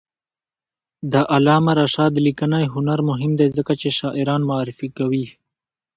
[1.13, 5.25] د علامه رشاد لیکنی هنر مهم دی ځکه چې شاعران معرفي کوي.